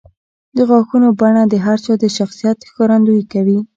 [0.55, 3.59] د غاښونو بڼه د هر چا د شخصیت ښکارندویي کوي.